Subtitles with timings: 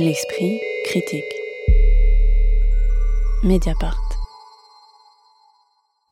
[0.00, 1.24] L'esprit critique.
[3.42, 3.98] Mediapart.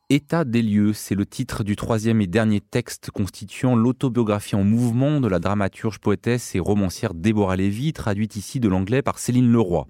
[0.09, 5.21] État des lieux, c'est le titre du troisième et dernier texte constituant l'autobiographie en mouvement
[5.21, 9.87] de la dramaturge, poétesse et romancière Déborah Lévy, traduite ici de l'anglais par Céline Leroy.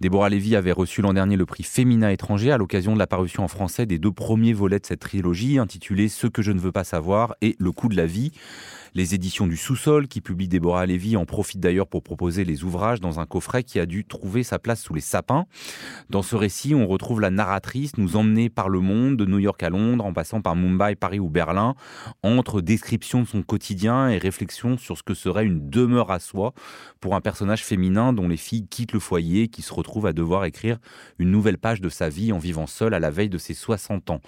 [0.00, 3.44] Déborah Lévy avait reçu l'an dernier le prix Féminin étranger à l'occasion de la parution
[3.44, 6.72] en français des deux premiers volets de cette trilogie, intitulés Ce que je ne veux
[6.72, 8.32] pas savoir et Le coup de la vie.
[8.94, 13.00] Les éditions du sous-sol, qui publient Déborah Lévy, en profitent d'ailleurs pour proposer les ouvrages
[13.00, 15.46] dans un coffret qui a dû trouver sa place sous les sapins.
[16.10, 19.62] Dans ce récit, on retrouve la narratrice nous emmener par le monde, de New York
[19.62, 21.74] à Londres, en passant par Mumbai, Paris ou Berlin,
[22.22, 26.52] entre description de son quotidien et réflexion sur ce que serait une demeure à soi
[27.00, 30.44] pour un personnage féminin dont les filles quittent le foyer, qui se retrouve à devoir
[30.44, 30.78] écrire
[31.18, 34.10] une nouvelle page de sa vie en vivant seule à la veille de ses 60
[34.10, 34.20] ans.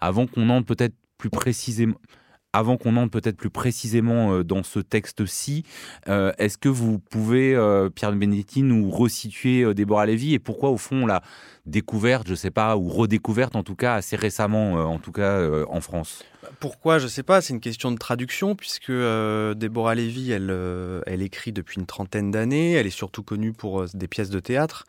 [0.00, 1.96] Avant qu'on entre peut-être plus précisément
[2.54, 5.64] avant qu'on entre peut-être plus précisément euh, dans ce texte-ci,
[6.08, 10.76] euh, est-ce que vous pouvez, euh, Pierre Benedetti, nous resituer Déborah Lévy et pourquoi, au
[10.76, 11.22] fond, on l'a
[11.66, 15.42] découverte, je ne sais pas, ou redécouverte en tout cas assez récemment, en tout cas
[15.68, 16.22] en France?
[16.60, 20.54] Pourquoi Je ne sais pas, c'est une question de traduction, puisque Déborah Lévy, elle,
[21.06, 24.84] elle écrit depuis une trentaine d'années, elle est surtout connue pour des pièces de théâtre.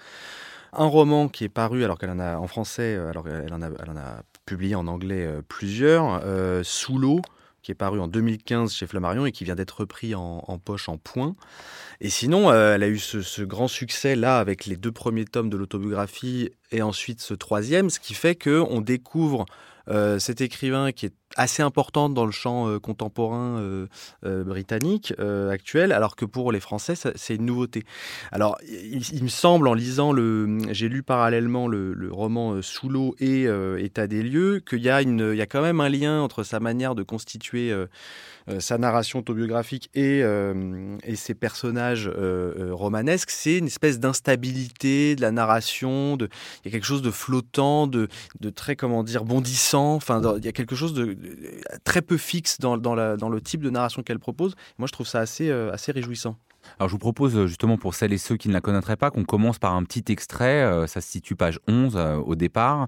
[0.73, 3.67] Un roman qui est paru, alors qu'elle en a en français, alors qu'elle en a,
[3.67, 6.21] elle en a publié en anglais plusieurs,
[6.63, 7.21] Sous l'eau,
[7.66, 10.97] qui est paru en 2015 chez Flammarion et qui vient d'être repris en, poche en
[10.97, 11.35] point.
[11.99, 15.49] Et sinon, euh, elle a eu ce, grand succès là avec les deux premiers tomes
[15.49, 19.45] de l'autobiographie et ensuite ce troisième, ce qui fait qu'on découvre
[19.88, 23.88] euh, cet écrivain qui est assez importante dans le champ euh, contemporain euh,
[24.44, 25.14] britannique
[25.52, 27.83] actuel, alors que pour les Français, c'est une nouveauté.
[28.31, 33.47] Alors, il, me semble, en lisant le, j'ai lu parallèlement le, roman Sous l'eau et
[33.80, 37.73] État des lieux, qu'il y a quand même un lien entre sa manière de constituer
[38.59, 42.09] sa narration autobiographique et, et ses personnages
[42.71, 43.31] romanesques.
[43.31, 46.29] C'est une espèce d'instabilité de la narration, de,
[46.63, 48.07] il y a quelque chose de flottant, de,
[48.39, 51.17] de très, comment dire, bondissant Enfin, il y a quelque chose de,
[51.83, 54.55] très peu fixe dans, le type de narration qu'elle propose.
[54.77, 56.37] Moi, je trouve ça assez, euh, assez réjouissant.
[56.80, 59.11] Alors je vous propose euh, justement pour celles et ceux qui ne la connaîtraient pas
[59.11, 62.87] qu'on commence par un petit extrait, euh, ça se situe page 11 au départ.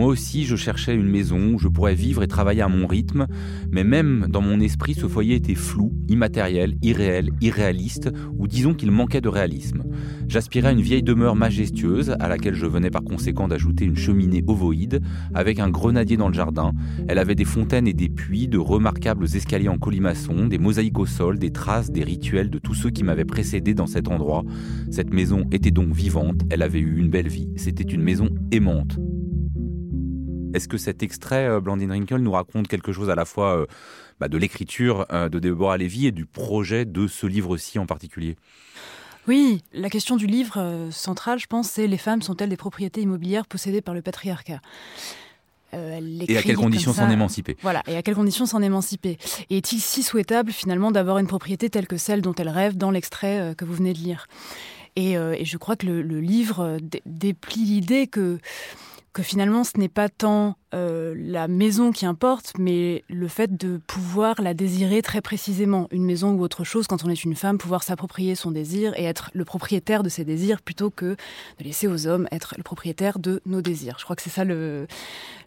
[0.00, 3.26] Moi aussi, je cherchais une maison où je pourrais vivre et travailler à mon rythme,
[3.70, 8.08] mais même dans mon esprit, ce foyer était flou, immatériel, irréel, irréaliste,
[8.38, 9.82] ou disons qu'il manquait de réalisme.
[10.28, 14.44] J'aspirais à une vieille demeure majestueuse, à laquelle je venais par conséquent d'ajouter une cheminée
[14.46, 15.02] ovoïde,
[15.34, 16.72] avec un grenadier dans le jardin.
[17.08, 21.06] Elle avait des fontaines et des puits, de remarquables escaliers en colimaçon, des mosaïques au
[21.06, 24.44] sol, des traces, des rituels de tous ceux qui m'avaient précédé dans cet endroit.
[24.90, 28.98] Cette maison était donc vivante, elle avait eu une belle vie, c'était une maison aimante.
[30.54, 33.66] Est-ce que cet extrait, euh, Blandine Rinkel, nous raconte quelque chose à la fois euh,
[34.18, 38.36] bah, de l'écriture euh, de Deborah Lévy et du projet de ce livre-ci en particulier?
[39.28, 43.46] Oui, la question du livre central, je pense, c'est les femmes sont-elles des propriétés immobilières
[43.46, 44.60] possédées par le patriarcat?
[45.72, 49.18] Et à quelles conditions s'en émanciper Voilà, et à quelles conditions s'en émanciper
[49.50, 52.90] Et est-il si souhaitable finalement d'avoir une propriété telle que celle dont elle rêve dans
[52.90, 54.26] l'extrait que vous venez de lire?
[54.96, 58.38] Et, je crois que le, le livre déplie l'idée que
[59.12, 63.80] que finalement ce n'est pas tant euh, la maison qui importe, mais le fait de
[63.86, 67.58] pouvoir la désirer très précisément, une maison ou autre chose, quand on est une femme,
[67.58, 71.16] pouvoir s'approprier son désir et être le propriétaire de ses désirs plutôt que
[71.58, 73.96] de laisser aux hommes être le propriétaire de nos désirs.
[73.98, 74.44] Je crois que c'est ça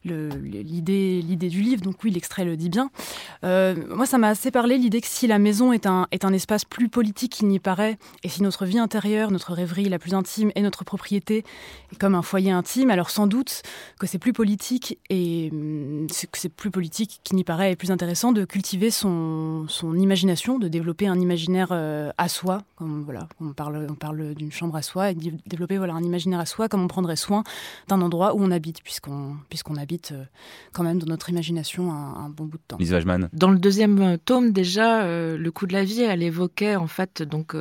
[0.04, 1.82] l'idée, du livre.
[1.82, 2.90] Donc oui, l'extrait le dit bien.
[3.44, 6.34] Euh, moi, ça m'a assez parlé l'idée que si la maison est un, est un
[6.34, 10.14] espace plus politique qu'il n'y paraît, et si notre vie intérieure, notre rêverie la plus
[10.14, 11.46] intime est notre propriété,
[11.92, 13.62] est comme un foyer intime, alors sans doute
[14.00, 15.13] que c'est plus politique et
[15.52, 20.60] hum, c'est plus politique qui n'y paraît et plus intéressant de cultiver son, son imagination,
[20.60, 22.62] de développer un imaginaire euh, à soi.
[22.76, 26.04] Comme, voilà, on parle, on parle d'une chambre à soi et de développer voilà, un
[26.04, 27.44] imaginaire à soi comme on prendrait soin
[27.88, 30.24] d'un endroit où on habite, puisqu'on puisqu'on habite euh,
[30.74, 32.78] quand même dans notre imagination un, bon bout de temps.
[32.78, 32.96] Lise
[33.34, 37.22] Dans le deuxième euh, tome, déjà, Le coup de la vie, elle évoquait en fait
[37.24, 37.56] donc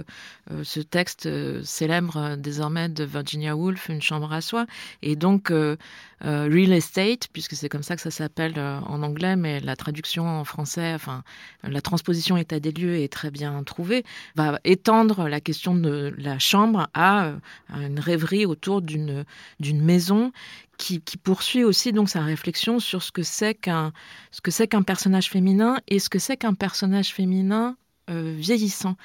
[0.63, 1.29] ce texte
[1.65, 4.67] célèbre désormais de Virginia Woolf, Une chambre à soi.
[5.03, 9.59] Et donc, Real Estate, puisque c'est comme ça que ça s'appelle euh, en anglais, mais
[9.59, 11.25] la traduction en français, enfin
[11.65, 14.05] la transposition état des lieux est très bien trouvée,
[14.37, 17.37] va étendre la question de la chambre à, euh,
[17.75, 19.25] une rêverie autour d'une
[19.61, 20.31] maison
[20.79, 23.93] qui, qui, poursuit aussi donc sa réflexion sur ce que c'est qu'un
[24.31, 27.77] ce que c'est qu'un personnage féminin et ce que c'est qu'un personnage féminin
[28.13, 28.97] vieillissant,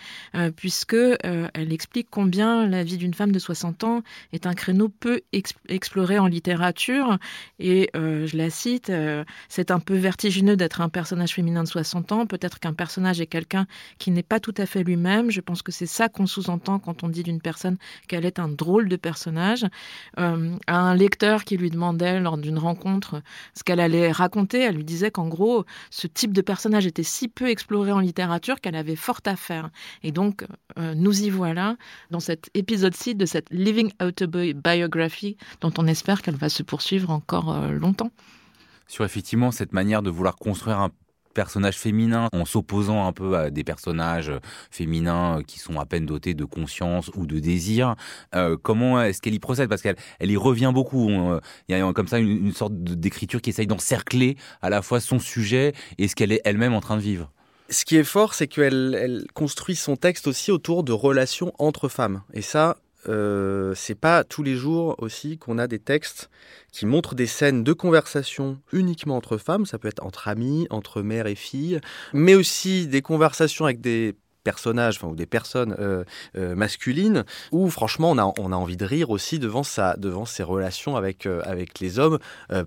[0.56, 4.02] puisque elle explique combien la vie d'une femme de 60 ans
[4.34, 5.22] est un créneau peu
[5.68, 7.18] exploré en littérature.
[7.60, 8.92] Et je la cite,
[9.50, 12.26] c'est un peu vertigineux d'être un personnage féminin de 60 ans.
[12.26, 13.68] Peut-être qu'un personnage est quelqu'un
[13.98, 15.32] qui n'est pas tout à fait lui-même.
[15.32, 17.78] Je pense que c'est ça qu'on sous-entend quand on dit d'une personne
[18.08, 19.66] qu'elle est un drôle de personnage.
[20.20, 23.22] Euh, un lecteur qui lui demandait lors d'une rencontre
[23.54, 27.28] ce qu'elle allait raconter, elle lui disait qu'en gros, ce type de personnage était si
[27.28, 29.70] peu exploré en littérature qu'elle avait fort à faire.
[30.04, 30.46] Et donc,
[30.78, 31.78] euh, nous y voilà
[32.12, 37.52] dans cet épisode-ci de cette Living Autobiography dont on espère qu'elle va se poursuivre encore
[37.54, 38.12] euh, longtemps.
[38.88, 40.92] Sur effectivement cette manière de vouloir construire un
[41.38, 44.32] personnage féminin en s'opposant un peu à des personnages
[44.72, 47.96] féminins qui sont à peine dotés de conscience ou de désir.
[48.34, 49.70] Euh, comment est-ce qu'elle y procède?
[49.70, 51.12] Parce qu'elle elle y revient beaucoup.
[51.12, 51.40] Euh,
[51.70, 55.20] il y a comme ça une, sorte d'écriture qui essaye d'encercler à la fois son
[55.20, 57.32] sujet et ce qu'elle est elle-même en train de vivre.
[57.70, 61.90] Ce qui est fort, c'est qu'elle elle construit son texte aussi autour de relations entre
[61.90, 62.22] femmes.
[62.34, 62.78] Et ça,
[63.10, 66.30] euh, c'est pas tous les jours aussi qu'on a des textes
[66.72, 71.02] qui montrent des scènes de conversation uniquement entre femmes, ça peut être entre amis, entre
[71.02, 71.80] mère et fille,
[72.14, 74.16] mais aussi des conversations avec des
[74.48, 76.06] personnages, enfin, ou des personnes euh,
[76.38, 80.24] euh, masculines, où franchement on a, on a envie de rire aussi devant, sa, devant
[80.24, 82.18] ses relations avec, euh, avec les hommes.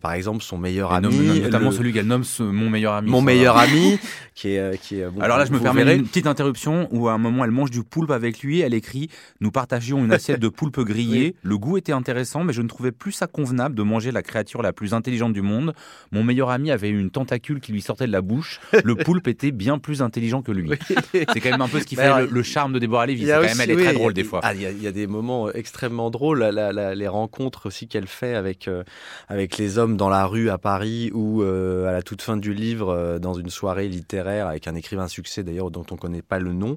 [0.03, 1.41] par exemple, son meilleur ami.
[1.41, 3.11] notamment celui qu'elle nomme mon meilleur ami.
[3.11, 3.99] Mon meilleur ami,
[4.35, 4.79] qui est.
[4.82, 7.50] Qui est Alors là, je me permets une petite interruption où à un moment elle
[7.50, 8.61] mange du poulpe avec lui.
[8.61, 9.09] Elle écrit
[9.41, 11.35] Nous partagions une assiette de poulpe grillé.
[11.43, 14.61] Le goût était intéressant, mais je ne trouvais plus ça convenable de manger la créature
[14.61, 15.73] la plus intelligente du monde.
[16.12, 18.61] Mon meilleur ami avait une tentacule qui lui sortait de la bouche.
[18.85, 20.71] Le poulpe était bien plus intelligent que lui.
[21.12, 23.27] C'est quand même un peu ce qui fait le, charme de Déborah Lévy.
[23.27, 24.41] Quand même, elle est très drôle des fois.
[24.43, 26.43] Ah, il y, a des moments euh, extrêmement drôles.
[26.43, 28.83] les rencontres aussi qu'elle fait avec, euh,
[29.29, 32.53] avec les hommes dans la rue à Paris ou euh, à la toute fin du
[32.53, 36.39] livre, dans une soirée littéraire avec un écrivain succès d'ailleurs dont on ne connaît pas
[36.39, 36.77] le nom,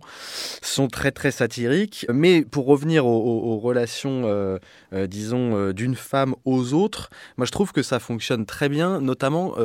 [0.62, 2.06] sont très très satiriques.
[2.12, 4.60] Mais pour revenir aux, relations,
[4.92, 9.56] disons, d'une femme aux autres, moi je trouve que ça fonctionne très bien, notamment,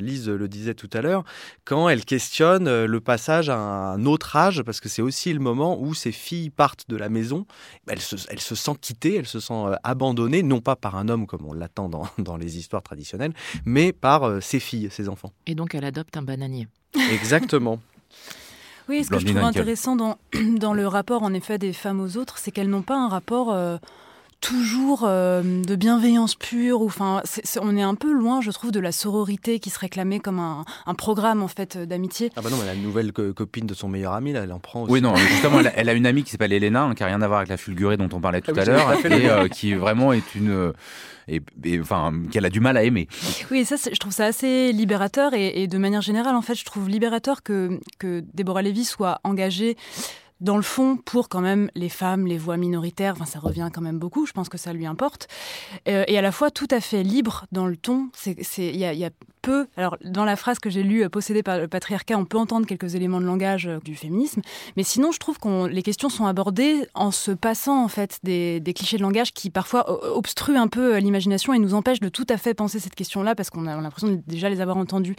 [0.00, 1.24] Lise le disait tout à l'heure,
[1.64, 5.80] quand elle questionne le passage à un autre âge, parce que c'est aussi le moment
[5.80, 7.46] où ses filles partent de la maison.
[7.86, 11.08] Elle se, elle se sent quittée, elle se sent euh, abandonnée, non pas par un
[11.08, 13.32] homme comme on l'attend dans, dans, les histoires traditionnelles,
[13.64, 15.32] mais par euh, ses filles, ses enfants.
[15.46, 16.68] Et donc elle adopte un bananier.
[17.12, 17.80] Exactement.
[18.88, 20.18] Oui, ce que je trouve intéressant dans,
[20.58, 23.52] dans le rapport, en effet, des femmes aux autres, c'est qu'elles n'ont pas un rapport
[23.52, 23.76] euh,
[24.40, 26.82] toujours euh, de bienveillance pure.
[26.82, 27.22] Enfin,
[27.60, 30.64] on est un peu loin, je trouve, de la sororité qui se réclamait comme un,
[30.94, 32.30] programme en fait d'amitié.
[32.36, 34.82] Ah bah non, mais la nouvelle copine de son meilleur ami, là, elle en prend
[34.82, 34.92] aussi.
[34.92, 37.26] Oui, non, justement, elle, a une amie qui s'appelle Elena, hein, qui n'a rien à
[37.26, 40.12] voir avec la fulgurée dont on parlait tout ah à l'heure, et euh, qui vraiment
[40.12, 40.72] est une
[41.28, 41.42] et,
[41.80, 43.06] enfin qu'elle a du mal à aimer.
[43.50, 46.64] Oui, ça, je trouve ça assez libérateur et, et, de manière générale, en fait, je
[46.64, 49.76] trouve libérateur que que Déborah Lévy soit engagée
[50.40, 53.98] dans le fond, pour quand même les femmes, les voix minoritaires, ça revient quand même
[53.98, 55.28] beaucoup, je pense que ça lui importe,
[55.88, 58.10] euh, et à la fois tout à fait libre dans le ton.
[58.26, 59.10] Il y y a,
[59.76, 62.66] alors dans la phrase que j'ai lue, euh, possédée par le patriarcat, on peut entendre
[62.66, 64.42] quelques éléments de langage euh, du féminisme,
[64.76, 68.62] mais sinon, je trouve que les questions sont abordées en se passant en fait des,
[68.74, 72.36] clichés de langage qui parfois obstruent un peu l'imagination et nous empêchent de tout à
[72.36, 75.16] fait penser cette question-là parce qu'on a l'impression de déjà les avoir entendues.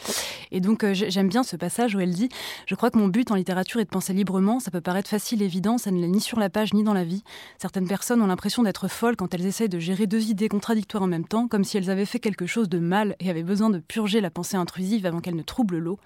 [0.52, 2.30] Et donc, j'aime bien ce passage où elle dit
[2.68, 5.42] Je crois que mon but en littérature est de penser librement, ça peut paraître facile
[5.42, 7.24] évident, ça ne l'est ni sur la page ni dans la vie.
[7.58, 11.08] Certaines personnes ont l'impression d'être folles quand elles essayent de gérer deux idées contradictoires en
[11.08, 13.80] même temps, comme si elles avaient fait quelque chose de mal et avaient besoin de
[13.80, 16.00] purger la pensée intrusive avant qu'elle ne trouble l'eau.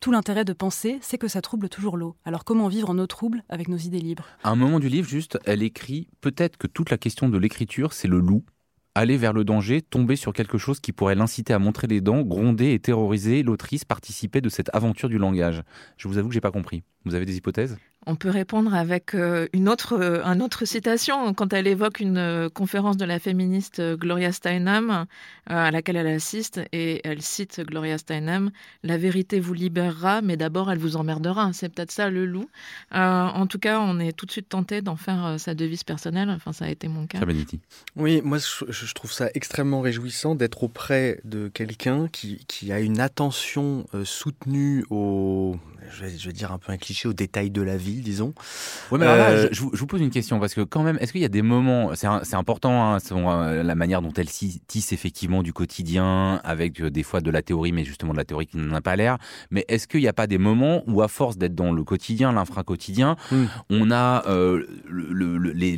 [0.00, 2.16] Tout l'intérêt de penser, c'est que ça trouble toujours l'eau.
[2.24, 4.26] Alors comment vivre en eau trouble avec nos idées libres?
[4.42, 7.92] À un moment du livre, juste, elle écrit peut-être que toute la question de l'écriture,
[7.92, 8.44] c'est le loup
[8.94, 12.22] aller vers le danger, tomber sur quelque chose qui pourrait l'inciter à montrer les dents,
[12.22, 15.62] gronder et terroriser l'autrice, participer de cette aventure du langage.
[15.96, 16.84] Je vous avoue que j'ai pas compris.
[17.04, 17.76] Vous avez des hypothèses?
[18.06, 22.48] On peut répondre avec euh, une autre, euh, autre citation quand elle évoque une euh,
[22.48, 25.06] conférence de la féministe Gloria Steinem
[25.46, 28.50] à laquelle elle assiste et elle cite Gloria Steinem
[28.82, 31.52] La vérité vous libérera, mais d'abord elle vous emmerdera.
[31.52, 32.48] C'est peut-être ça le loup.
[32.90, 36.30] en tout cas, on est tout de suite tenté d'en faire sa devise personnelle.
[36.30, 37.20] Enfin, ça a été mon cas.
[37.96, 43.00] Oui, moi je, trouve ça extrêmement réjouissant d'être auprès de quelqu'un qui, qui, a une
[43.00, 45.58] attention soutenue au,
[45.92, 48.34] je vais, je vais dire un peu un cliché, aux détails de la vie disons.
[48.90, 51.26] Ouais, mais là, je, vous pose une question parce que quand même, est-ce qu'il y
[51.26, 52.98] a des moments, c'est important, hein,
[53.62, 57.84] la manière dont elle tisse effectivement du quotidien avec des fois de la théorie, mais
[57.84, 59.18] justement de la théorie qui n'en a pas l'air.
[59.50, 62.32] Mais est-ce qu'il n'y a pas des moments où, à force d'être dans le quotidien,
[62.32, 63.44] l'infra-quotidien, hmm.
[63.70, 65.76] on a le, les,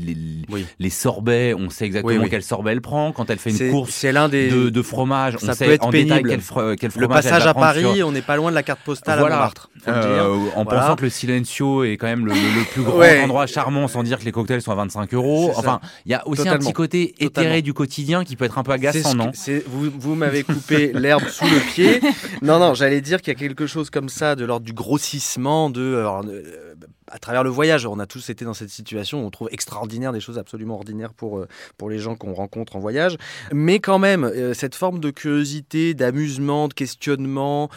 [0.78, 4.70] les, sorbets, on sait exactement quel sorbet elle prend quand elle fait une course de,
[4.70, 8.36] de, fromage, on sait en détail quel, fromage Le passage à Paris, on n'est pas
[8.36, 9.70] loin de la carte postale à Montmartre.
[9.88, 12.32] Euh, en pensant que le Silencio est quand même le,
[12.72, 15.52] plus grand endroit charmant, sans dire que les cocktails sont à 25 euros.
[15.56, 18.62] Enfin, il y a aussi un petit côté éthéré du quotidien qui peut être un
[18.62, 19.32] peu agaçant, non
[19.66, 22.00] Vous, vous m'avez coupé l'herbe sous le pied.
[22.42, 25.70] Non, non, j'allais dire qu'il y a quelque chose comme ça de l'ordre du grossissement
[25.70, 25.80] de.
[25.80, 26.74] Euh,
[27.10, 30.12] à travers le voyage, on a tous été dans cette situation où on trouve extraordinaire
[30.12, 31.48] des choses absolument ordinaires pour, euh,
[31.78, 33.16] pour les gens qu'on rencontre en voyage.
[33.52, 37.70] Mais quand même, cette forme de curiosité, d'amusement, de questionnement,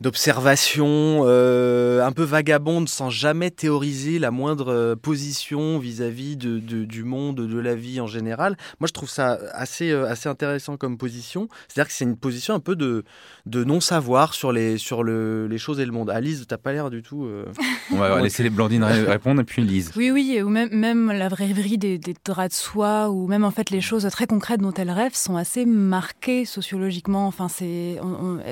[0.00, 7.04] d'observation euh, un peu vagabonde sans jamais théoriser la moindre euh, position vis-à-vis de, du
[7.04, 8.56] monde, de la vie en général.
[8.80, 11.48] Moi, je trouve ça assez, euh, assez intéressant comme position.
[11.68, 13.04] C'est-à-dire que c'est une position un peu de,
[13.46, 16.10] de non-savoir sur, les, sur le, les choses et le monde.
[16.10, 17.28] Alice, t'as pas l'air du tout...
[17.92, 19.92] On va laisser les Blandines répondre et puis Lise.
[19.96, 23.50] Oui, oui, ou même, même la rêverie des, des draps de soie, ou même en
[23.50, 27.26] fait les choses très concrètes dont elle rêve sont assez marquées sociologiquement.
[27.26, 27.98] Enfin, c'est,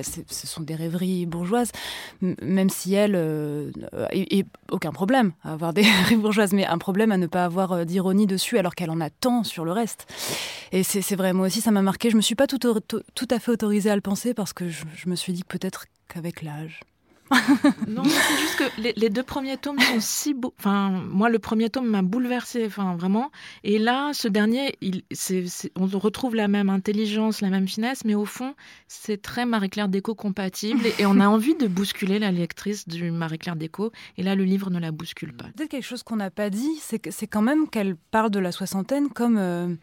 [0.03, 1.27] ce sont des rêveries
[2.21, 3.71] même si elle, euh,
[4.13, 7.73] et, aucun problème à avoir des rêves bourgeoises, mais un problème à ne pas avoir
[7.73, 10.07] euh, d'ironie dessus alors qu'elle en a tant sur le reste.
[10.73, 12.11] Et c'est vrai, moi aussi ça m'a marqué.
[12.11, 12.61] Je me suis pas tout,
[13.31, 16.81] à fait autorisée à le penser parce que je, me suis dit peut-être qu'avec l'âge,
[17.87, 20.53] non, c'est juste que les, deux premiers tomes sont si beaux.
[20.59, 23.31] Enfin, moi, le premier tome m'a bouleversé, enfin, vraiment.
[23.63, 25.03] Et là, ce dernier, il,
[25.77, 28.55] on retrouve la même intelligence, la même finesse, mais au fond,
[28.89, 30.81] c'est très Marie-Claire Déco compatible.
[30.99, 33.93] Et, on a envie de bousculer la lectrice du Marie-Claire Déco.
[34.17, 35.47] Et là, le livre ne la bouscule pas.
[35.57, 38.53] Peut-être quelque chose qu'on n'a pas dit, c'est c'est quand même qu'elle parle de la
[38.53, 39.39] soixantaine comme.
[39.39, 39.75] Euh,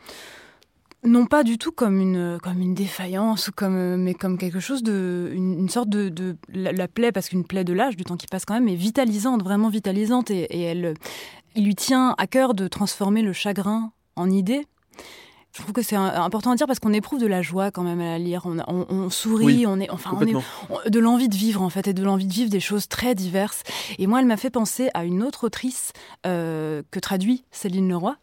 [1.07, 5.31] non pas du tout comme une, comme une défaillance, comme, mais comme quelque chose de.
[5.33, 6.37] une, sorte de.
[6.53, 9.43] la, plaie, parce qu'une plaie de l'âge, du temps qui passe quand même, est vitalisante,
[9.43, 10.31] vraiment vitalisante.
[10.31, 10.93] Et, elle,
[11.55, 14.65] il lui tient à cœur de transformer le chagrin en idée.
[15.57, 17.99] Je trouve que c'est important à dire parce qu'on éprouve de la joie quand même
[17.99, 18.43] à la lire.
[18.45, 22.03] On, sourit, on est, enfin, on est de l'envie de vivre en fait et de
[22.03, 23.63] l'envie de vivre des choses très diverses.
[23.97, 25.93] Et moi, elle m'a fait penser à une autre autrice
[26.27, 28.17] euh, que traduit Céline Leroy,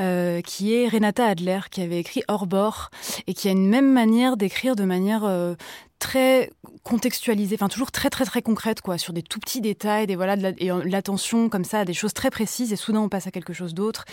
[0.00, 2.90] euh, qui est Renata Adler, qui avait écrit Hors bord
[3.26, 5.56] et qui a une même manière d'écrire de manière euh,
[5.98, 6.50] très
[6.84, 10.36] contextualisée, enfin toujours très très très concrète quoi, sur des tout petits détails, des voilà,
[10.58, 13.52] et l'attention comme ça à des choses très précises et soudain on passe à quelque
[13.52, 14.04] chose d'autre.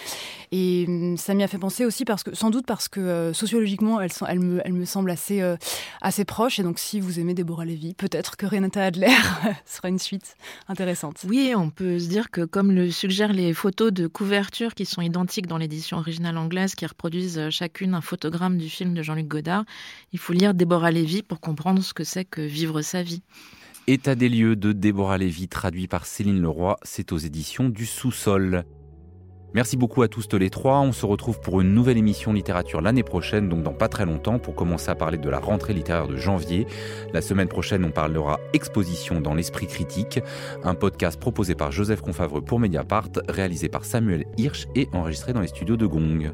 [0.51, 3.33] Et hum, ça m'y a fait penser aussi parce que sans doute parce que euh,
[3.33, 5.55] sociologiquement elle, elle, me, elle me semble assez euh,
[6.01, 9.15] assez proche et donc si vous aimez Deborah Levy, peut-être que Renata Adler
[9.65, 10.35] sera une suite
[10.67, 11.25] intéressante.
[11.27, 15.01] Oui, on peut se dire que comme le suggèrent les photos de couverture qui sont
[15.01, 19.27] identiques dans l'édition originale anglaise, qui reproduisent euh, chacune un photogramme du film de Jean-Luc
[19.27, 19.65] Godard,
[20.13, 21.39] il faut lire Deborah Levy pour
[21.81, 23.23] ce que c'est que vivre sa vie.
[23.87, 28.65] État des lieux de Déborah Lévy, traduit par Céline Leroy, c'est aux éditions du Sous-sol.
[29.55, 30.81] Merci beaucoup à tous les trois.
[30.81, 34.37] On se retrouve pour une nouvelle émission littérature l'année prochaine, donc dans pas très longtemps,
[34.37, 36.67] pour commencer à parler de la rentrée littéraire de janvier.
[37.13, 40.19] La semaine prochaine, on parlera exposition dans l'esprit critique,
[40.63, 45.41] un podcast proposé par Joseph Confavreux pour Mediapart, réalisé par Samuel Hirsch et enregistré dans
[45.41, 46.33] les studios de Gong.